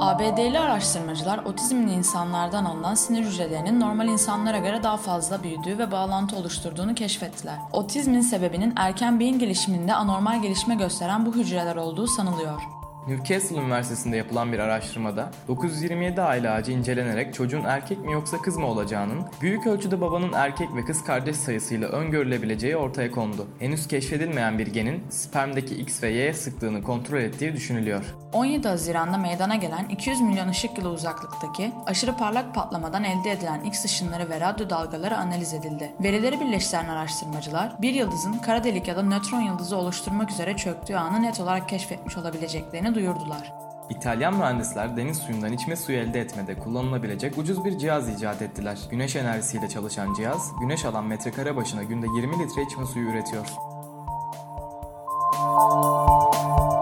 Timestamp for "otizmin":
7.72-8.20